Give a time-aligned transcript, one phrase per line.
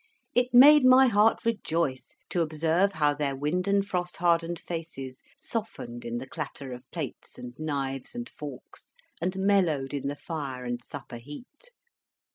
[0.33, 6.03] It made my heart rejoice to observe how their wind and frost hardened faces softened
[6.05, 10.83] in the clatter of plates and knives and forks, and mellowed in the fire and
[10.83, 11.69] supper heat.